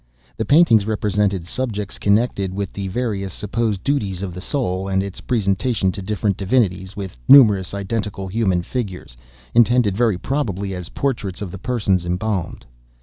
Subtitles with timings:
[0.35, 5.21] The paintings represented subjects connected with the various supposed duties of the soul, and its
[5.21, 9.15] presentation to different divinities, with numerous identical human figures,
[9.53, 12.65] intended, very probably, as portraits of the persons embalmed.